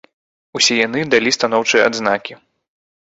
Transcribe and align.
Усе 0.59 0.73
яны 0.79 1.03
далі 1.13 1.33
станоўчыя 1.37 1.87
адзнакі. 1.91 2.33